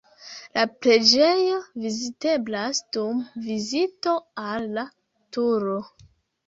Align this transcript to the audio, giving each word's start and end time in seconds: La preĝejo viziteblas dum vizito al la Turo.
La 0.57 0.61
preĝejo 0.85 1.59
viziteblas 1.83 2.81
dum 2.99 3.21
vizito 3.51 4.19
al 4.49 4.69
la 4.81 4.89
Turo. 5.39 5.81